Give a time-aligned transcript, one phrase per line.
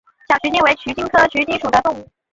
[0.27, 2.09] 小鼩鼱为鼩鼱科鼩鼱属的动物。